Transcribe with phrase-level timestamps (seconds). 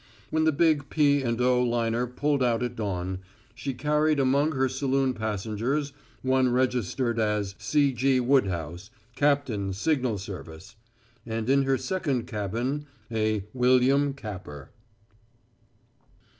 [0.31, 1.23] When the big P.
[1.23, 1.61] & O.
[1.61, 3.19] liner pulled out at dawn,
[3.53, 5.93] she carried among her saloon passengers
[6.23, 7.93] one registered as "C.
[7.93, 8.19] G.
[8.19, 9.51] Woodhouse, Capt.
[9.75, 10.17] Sig.
[10.17, 10.75] Service,"
[11.23, 14.71] and in her second cabin a "William Capper."